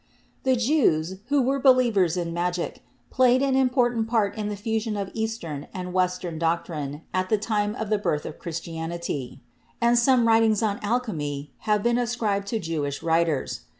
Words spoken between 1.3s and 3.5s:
were believers in magic, played